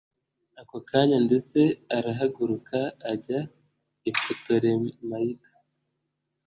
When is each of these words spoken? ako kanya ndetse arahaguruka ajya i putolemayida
ako 0.61 0.77
kanya 0.89 1.17
ndetse 1.27 1.59
arahaguruka 1.97 2.77
ajya 3.11 3.39
i 4.09 4.11
putolemayida 4.19 5.49